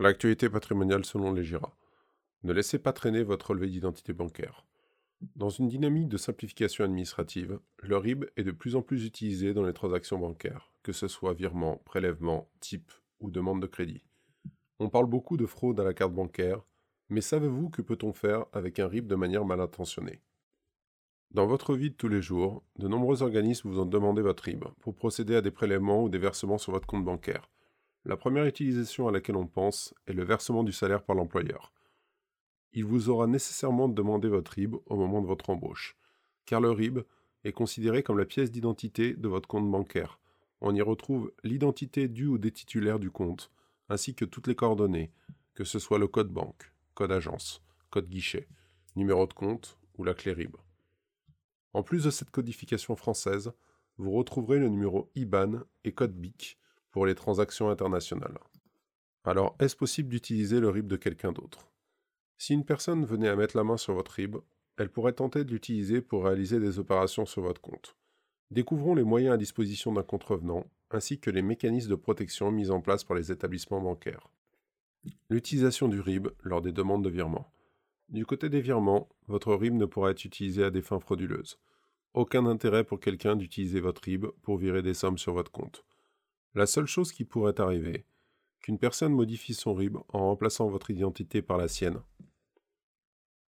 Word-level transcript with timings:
L'actualité 0.00 0.48
patrimoniale 0.48 1.04
selon 1.04 1.30
les 1.30 1.44
GIRA. 1.44 1.76
Ne 2.42 2.54
laissez 2.54 2.78
pas 2.78 2.94
traîner 2.94 3.22
votre 3.22 3.50
relevé 3.50 3.68
d'identité 3.68 4.14
bancaire. 4.14 4.64
Dans 5.36 5.50
une 5.50 5.68
dynamique 5.68 6.08
de 6.08 6.16
simplification 6.16 6.84
administrative, 6.84 7.60
le 7.82 7.98
RIB 7.98 8.24
est 8.38 8.42
de 8.42 8.50
plus 8.50 8.76
en 8.76 8.80
plus 8.80 9.04
utilisé 9.04 9.52
dans 9.52 9.62
les 9.62 9.74
transactions 9.74 10.18
bancaires, 10.18 10.72
que 10.82 10.92
ce 10.92 11.06
soit 11.06 11.34
virement, 11.34 11.82
prélèvement, 11.84 12.48
type 12.60 12.90
ou 13.20 13.30
demande 13.30 13.60
de 13.60 13.66
crédit. 13.66 14.02
On 14.78 14.88
parle 14.88 15.04
beaucoup 15.04 15.36
de 15.36 15.44
fraude 15.44 15.78
à 15.78 15.84
la 15.84 15.92
carte 15.92 16.14
bancaire, 16.14 16.62
mais 17.10 17.20
savez-vous 17.20 17.68
que 17.68 17.82
peut-on 17.82 18.14
faire 18.14 18.46
avec 18.54 18.78
un 18.78 18.88
RIB 18.88 19.06
de 19.06 19.16
manière 19.16 19.44
mal 19.44 19.60
intentionnée? 19.60 20.22
Dans 21.30 21.46
votre 21.46 21.74
vie 21.74 21.90
de 21.90 21.96
tous 21.96 22.08
les 22.08 22.22
jours, 22.22 22.64
de 22.78 22.88
nombreux 22.88 23.22
organismes 23.22 23.68
vous 23.68 23.80
ont 23.80 23.84
demandé 23.84 24.22
votre 24.22 24.44
RIB 24.44 24.64
pour 24.80 24.94
procéder 24.94 25.36
à 25.36 25.42
des 25.42 25.50
prélèvements 25.50 26.02
ou 26.02 26.08
des 26.08 26.16
versements 26.16 26.56
sur 26.56 26.72
votre 26.72 26.86
compte 26.86 27.04
bancaire. 27.04 27.50
La 28.06 28.16
première 28.16 28.46
utilisation 28.46 29.08
à 29.08 29.12
laquelle 29.12 29.36
on 29.36 29.46
pense 29.46 29.94
est 30.06 30.14
le 30.14 30.24
versement 30.24 30.64
du 30.64 30.72
salaire 30.72 31.02
par 31.02 31.14
l'employeur. 31.14 31.72
Il 32.72 32.86
vous 32.86 33.10
aura 33.10 33.26
nécessairement 33.26 33.88
demandé 33.88 34.28
votre 34.28 34.52
RIB 34.52 34.76
au 34.86 34.96
moment 34.96 35.20
de 35.20 35.26
votre 35.26 35.50
embauche, 35.50 35.98
car 36.46 36.62
le 36.62 36.70
RIB 36.70 37.00
est 37.44 37.52
considéré 37.52 38.02
comme 38.02 38.18
la 38.18 38.24
pièce 38.24 38.50
d'identité 38.50 39.14
de 39.14 39.28
votre 39.28 39.48
compte 39.48 39.70
bancaire. 39.70 40.18
On 40.62 40.74
y 40.74 40.80
retrouve 40.80 41.32
l'identité 41.44 42.08
du 42.08 42.26
ou 42.26 42.38
des 42.38 42.52
titulaires 42.52 43.00
du 43.00 43.10
compte, 43.10 43.50
ainsi 43.90 44.14
que 44.14 44.24
toutes 44.24 44.46
les 44.46 44.54
coordonnées, 44.54 45.10
que 45.54 45.64
ce 45.64 45.78
soit 45.78 45.98
le 45.98 46.08
code 46.08 46.30
banque, 46.30 46.72
code 46.94 47.12
agence, 47.12 47.62
code 47.90 48.08
guichet, 48.08 48.48
numéro 48.96 49.26
de 49.26 49.34
compte 49.34 49.78
ou 49.98 50.04
la 50.04 50.14
clé 50.14 50.32
RIB. 50.32 50.56
En 51.74 51.82
plus 51.82 52.04
de 52.04 52.10
cette 52.10 52.30
codification 52.30 52.96
française, 52.96 53.52
vous 53.98 54.12
retrouverez 54.12 54.58
le 54.58 54.68
numéro 54.68 55.10
IBAN 55.14 55.60
et 55.84 55.92
code 55.92 56.14
BIC 56.14 56.58
pour 56.90 57.06
les 57.06 57.14
transactions 57.14 57.70
internationales. 57.70 58.38
Alors, 59.24 59.54
est-ce 59.60 59.76
possible 59.76 60.08
d'utiliser 60.08 60.60
le 60.60 60.70
RIB 60.70 60.86
de 60.86 60.96
quelqu'un 60.96 61.32
d'autre? 61.32 61.70
Si 62.38 62.54
une 62.54 62.64
personne 62.64 63.04
venait 63.04 63.28
à 63.28 63.36
mettre 63.36 63.56
la 63.56 63.64
main 63.64 63.76
sur 63.76 63.94
votre 63.94 64.12
RIB, 64.12 64.36
elle 64.78 64.90
pourrait 64.90 65.12
tenter 65.12 65.44
de 65.44 65.50
l'utiliser 65.50 66.00
pour 66.00 66.24
réaliser 66.24 66.58
des 66.58 66.78
opérations 66.78 67.26
sur 67.26 67.42
votre 67.42 67.60
compte. 67.60 67.96
Découvrons 68.50 68.94
les 68.94 69.04
moyens 69.04 69.34
à 69.34 69.36
disposition 69.36 69.92
d'un 69.92 70.02
contrevenant, 70.02 70.64
ainsi 70.90 71.20
que 71.20 71.30
les 71.30 71.42
mécanismes 71.42 71.90
de 71.90 71.96
protection 71.96 72.50
mis 72.50 72.70
en 72.70 72.80
place 72.80 73.04
par 73.04 73.16
les 73.16 73.30
établissements 73.30 73.80
bancaires. 73.80 74.28
L'utilisation 75.28 75.88
du 75.88 76.00
RIB 76.00 76.28
lors 76.42 76.62
des 76.62 76.72
demandes 76.72 77.04
de 77.04 77.10
virement. 77.10 77.52
Du 78.08 78.26
côté 78.26 78.48
des 78.48 78.60
virements, 78.60 79.08
votre 79.28 79.54
RIB 79.54 79.74
ne 79.74 79.84
pourra 79.84 80.10
être 80.10 80.24
utilisé 80.24 80.64
à 80.64 80.70
des 80.70 80.82
fins 80.82 80.98
frauduleuses. 80.98 81.58
Aucun 82.14 82.44
intérêt 82.46 82.82
pour 82.82 82.98
quelqu'un 82.98 83.36
d'utiliser 83.36 83.80
votre 83.80 84.02
RIB 84.02 84.26
pour 84.42 84.56
virer 84.56 84.82
des 84.82 84.94
sommes 84.94 85.18
sur 85.18 85.32
votre 85.32 85.52
compte. 85.52 85.84
La 86.54 86.66
seule 86.66 86.86
chose 86.86 87.12
qui 87.12 87.24
pourrait 87.24 87.60
arriver, 87.60 88.04
qu'une 88.60 88.78
personne 88.78 89.12
modifie 89.12 89.54
son 89.54 89.72
RIB 89.72 89.98
en 90.08 90.18
remplaçant 90.18 90.68
votre 90.68 90.90
identité 90.90 91.42
par 91.42 91.58
la 91.58 91.68
sienne. 91.68 92.00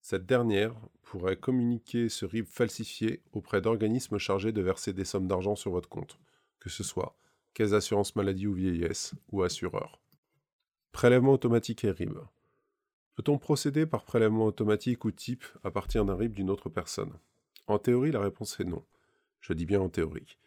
Cette 0.00 0.26
dernière 0.26 0.76
pourrait 1.02 1.36
communiquer 1.36 2.08
ce 2.08 2.24
RIB 2.24 2.46
falsifié 2.46 3.20
auprès 3.32 3.60
d'organismes 3.60 4.18
chargés 4.18 4.52
de 4.52 4.62
verser 4.62 4.92
des 4.92 5.04
sommes 5.04 5.26
d'argent 5.26 5.56
sur 5.56 5.72
votre 5.72 5.88
compte, 5.88 6.20
que 6.60 6.70
ce 6.70 6.84
soit 6.84 7.16
caisse 7.52 7.70
d'assurance 7.70 8.14
maladie 8.14 8.46
ou 8.46 8.54
vieillesse 8.54 9.14
ou 9.32 9.42
assureur. 9.42 10.00
Prélèvement 10.92 11.32
automatique 11.32 11.82
et 11.82 11.90
RIB. 11.90 12.18
Peut-on 13.16 13.38
procéder 13.38 13.86
par 13.86 14.04
prélèvement 14.04 14.44
automatique 14.44 15.04
ou 15.04 15.10
type 15.10 15.44
à 15.64 15.72
partir 15.72 16.04
d'un 16.04 16.14
RIB 16.14 16.32
d'une 16.32 16.50
autre 16.50 16.68
personne? 16.68 17.12
En 17.66 17.80
théorie, 17.80 18.12
la 18.12 18.20
réponse 18.20 18.60
est 18.60 18.64
non. 18.64 18.84
Je 19.40 19.52
dis 19.52 19.66
bien 19.66 19.80
en 19.80 19.88
théorie 19.88 20.38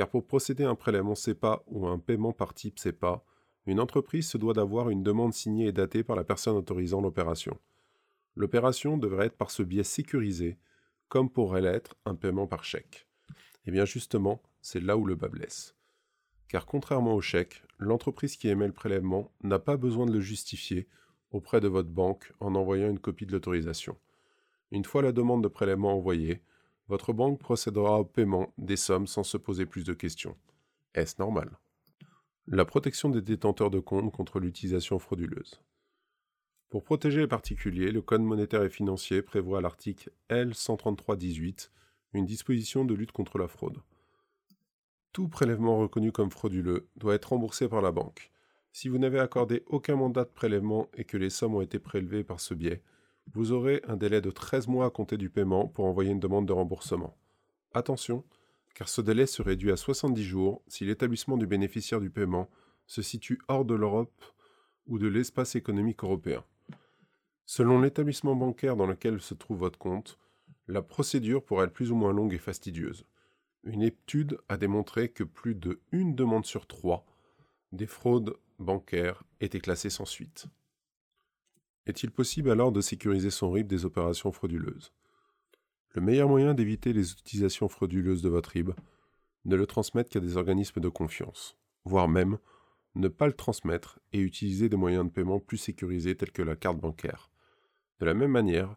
car 0.00 0.08
pour 0.08 0.26
procéder 0.26 0.64
à 0.64 0.70
un 0.70 0.74
prélèvement 0.76 1.14
CEPA 1.14 1.62
ou 1.66 1.86
un 1.86 1.98
paiement 1.98 2.32
par 2.32 2.54
type 2.54 2.78
CEPA, 2.78 3.22
une 3.66 3.78
entreprise 3.78 4.26
se 4.26 4.38
doit 4.38 4.54
d'avoir 4.54 4.88
une 4.88 5.02
demande 5.02 5.34
signée 5.34 5.66
et 5.66 5.72
datée 5.72 6.02
par 6.02 6.16
la 6.16 6.24
personne 6.24 6.56
autorisant 6.56 7.02
l'opération. 7.02 7.58
L'opération 8.34 8.96
devrait 8.96 9.26
être 9.26 9.36
par 9.36 9.50
ce 9.50 9.62
biais 9.62 9.84
sécurisée, 9.84 10.56
comme 11.10 11.28
pourrait 11.28 11.60
l'être 11.60 11.96
un 12.06 12.14
paiement 12.14 12.46
par 12.46 12.64
chèque. 12.64 13.08
Et 13.28 13.34
eh 13.66 13.70
bien 13.72 13.84
justement, 13.84 14.40
c'est 14.62 14.80
là 14.80 14.96
où 14.96 15.04
le 15.04 15.16
bas 15.16 15.28
blesse. 15.28 15.76
Car 16.48 16.64
contrairement 16.64 17.14
au 17.14 17.20
chèque, 17.20 17.62
l'entreprise 17.78 18.38
qui 18.38 18.48
émet 18.48 18.68
le 18.68 18.72
prélèvement 18.72 19.30
n'a 19.42 19.58
pas 19.58 19.76
besoin 19.76 20.06
de 20.06 20.14
le 20.14 20.20
justifier 20.20 20.88
auprès 21.30 21.60
de 21.60 21.68
votre 21.68 21.90
banque 21.90 22.32
en 22.40 22.54
envoyant 22.54 22.88
une 22.88 23.00
copie 23.00 23.26
de 23.26 23.32
l'autorisation. 23.32 23.98
Une 24.70 24.86
fois 24.86 25.02
la 25.02 25.12
demande 25.12 25.42
de 25.42 25.48
prélèvement 25.48 25.92
envoyée, 25.92 26.40
votre 26.90 27.12
banque 27.12 27.38
procédera 27.38 28.00
au 28.00 28.04
paiement 28.04 28.52
des 28.58 28.74
sommes 28.74 29.06
sans 29.06 29.22
se 29.22 29.36
poser 29.36 29.64
plus 29.64 29.84
de 29.84 29.92
questions. 29.92 30.36
Est-ce 30.92 31.14
normal? 31.20 31.56
La 32.48 32.64
protection 32.64 33.08
des 33.10 33.22
détenteurs 33.22 33.70
de 33.70 33.78
comptes 33.78 34.12
contre 34.12 34.40
l'utilisation 34.40 34.98
frauduleuse. 34.98 35.62
Pour 36.68 36.82
protéger 36.82 37.20
les 37.20 37.28
particuliers, 37.28 37.92
le 37.92 38.02
Code 38.02 38.22
monétaire 38.22 38.64
et 38.64 38.70
financier 38.70 39.22
prévoit 39.22 39.58
à 39.58 39.60
l'article 39.60 40.10
L133-18 40.30 41.70
une 42.12 42.26
disposition 42.26 42.84
de 42.84 42.94
lutte 42.94 43.12
contre 43.12 43.38
la 43.38 43.46
fraude. 43.46 43.78
Tout 45.12 45.28
prélèvement 45.28 45.78
reconnu 45.78 46.10
comme 46.10 46.32
frauduleux 46.32 46.88
doit 46.96 47.14
être 47.14 47.28
remboursé 47.28 47.68
par 47.68 47.82
la 47.82 47.92
banque. 47.92 48.32
Si 48.72 48.88
vous 48.88 48.98
n'avez 48.98 49.20
accordé 49.20 49.62
aucun 49.68 49.94
mandat 49.94 50.24
de 50.24 50.30
prélèvement 50.30 50.88
et 50.94 51.04
que 51.04 51.16
les 51.16 51.30
sommes 51.30 51.54
ont 51.54 51.60
été 51.60 51.78
prélevées 51.78 52.24
par 52.24 52.40
ce 52.40 52.52
biais, 52.52 52.82
vous 53.32 53.52
aurez 53.52 53.80
un 53.86 53.96
délai 53.96 54.20
de 54.20 54.30
13 54.30 54.68
mois 54.68 54.86
à 54.86 54.90
compter 54.90 55.16
du 55.16 55.30
paiement 55.30 55.68
pour 55.68 55.84
envoyer 55.84 56.10
une 56.10 56.20
demande 56.20 56.46
de 56.46 56.52
remboursement. 56.52 57.16
Attention, 57.72 58.24
car 58.74 58.88
ce 58.88 59.00
délai 59.00 59.26
se 59.26 59.42
réduit 59.42 59.70
à 59.70 59.76
70 59.76 60.22
jours 60.24 60.62
si 60.66 60.84
l'établissement 60.84 61.36
du 61.36 61.46
bénéficiaire 61.46 62.00
du 62.00 62.10
paiement 62.10 62.50
se 62.86 63.02
situe 63.02 63.40
hors 63.48 63.64
de 63.64 63.74
l'Europe 63.74 64.24
ou 64.86 64.98
de 64.98 65.06
l'espace 65.06 65.54
économique 65.54 66.02
européen. 66.02 66.44
Selon 67.46 67.80
l'établissement 67.80 68.34
bancaire 68.34 68.76
dans 68.76 68.86
lequel 68.86 69.20
se 69.20 69.34
trouve 69.34 69.58
votre 69.58 69.78
compte, 69.78 70.18
la 70.66 70.82
procédure 70.82 71.44
pourrait 71.44 71.66
être 71.66 71.72
plus 71.72 71.90
ou 71.92 71.96
moins 71.96 72.12
longue 72.12 72.34
et 72.34 72.38
fastidieuse. 72.38 73.04
Une 73.64 73.82
étude 73.82 74.38
a 74.48 74.56
démontré 74.56 75.08
que 75.08 75.24
plus 75.24 75.54
de 75.54 75.80
une 75.92 76.14
demande 76.14 76.46
sur 76.46 76.66
trois 76.66 77.06
des 77.72 77.86
fraudes 77.86 78.34
bancaires 78.58 79.22
étaient 79.40 79.60
classées 79.60 79.90
sans 79.90 80.04
suite. 80.04 80.46
Est-il 81.86 82.10
possible 82.10 82.50
alors 82.50 82.72
de 82.72 82.80
sécuriser 82.80 83.30
son 83.30 83.50
RIB 83.50 83.66
des 83.66 83.84
opérations 83.84 84.32
frauduleuses? 84.32 84.92
Le 85.94 86.02
meilleur 86.02 86.28
moyen 86.28 86.54
d'éviter 86.54 86.92
les 86.92 87.12
utilisations 87.12 87.68
frauduleuses 87.68 88.22
de 88.22 88.28
votre 88.28 88.50
RIB, 88.50 88.70
ne 89.44 89.56
le 89.56 89.66
transmettre 89.66 90.10
qu'à 90.10 90.20
des 90.20 90.36
organismes 90.36 90.80
de 90.80 90.88
confiance, 90.88 91.56
voire 91.84 92.08
même 92.08 92.38
ne 92.94 93.08
pas 93.08 93.26
le 93.26 93.32
transmettre 93.32 93.98
et 94.12 94.18
utiliser 94.18 94.68
des 94.68 94.76
moyens 94.76 95.04
de 95.04 95.10
paiement 95.10 95.40
plus 95.40 95.56
sécurisés 95.56 96.16
tels 96.16 96.32
que 96.32 96.42
la 96.42 96.56
carte 96.56 96.78
bancaire. 96.78 97.30
De 97.98 98.06
la 98.06 98.14
même 98.14 98.30
manière, 98.30 98.76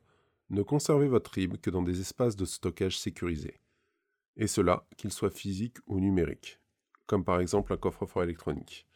ne 0.49 0.61
conservez 0.61 1.07
votre 1.07 1.31
RIB 1.31 1.57
que 1.57 1.69
dans 1.69 1.81
des 1.81 1.99
espaces 1.99 2.35
de 2.35 2.45
stockage 2.45 2.97
sécurisés, 2.97 3.59
et 4.37 4.47
cela 4.47 4.87
qu'il 4.97 5.11
soit 5.11 5.31
physique 5.31 5.77
ou 5.87 5.99
numérique, 5.99 6.59
comme 7.05 7.23
par 7.25 7.39
exemple 7.39 7.73
un 7.73 7.77
coffre-fort 7.77 8.23
électronique. 8.23 8.87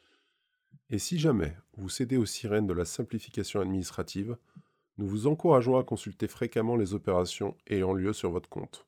Et 0.90 1.00
si 1.00 1.20
jamais 1.20 1.56
vous 1.76 1.90
cédez 1.90 2.18
aux 2.18 2.26
sirènes 2.26 2.68
de 2.68 2.74
la 2.74 2.86
simplification 2.86 3.60
administrative, 3.60 4.38
nous 4.98 5.08
vous 5.08 5.28
encourageons 5.28 5.78
à 5.78 5.84
consulter 5.84 6.28
fréquemment 6.28 6.76
les 6.76 6.94
opérations 6.94 7.56
ayant 7.68 7.94
lieu 7.94 8.14
sur 8.14 8.32
votre 8.32 8.50
compte. 8.50 8.86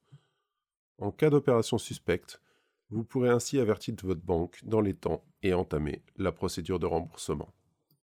En 0.97 1.11
cas 1.11 1.29
d'opération 1.29 1.77
suspecte, 1.77 2.41
vous 2.89 3.03
pourrez 3.03 3.29
ainsi 3.29 3.59
avertir 3.59 3.95
votre 4.03 4.21
banque 4.21 4.59
dans 4.63 4.81
les 4.81 4.95
temps 4.95 5.23
et 5.43 5.53
entamer 5.53 6.01
la 6.17 6.31
procédure 6.31 6.79
de 6.79 6.85
remboursement. 6.85 7.53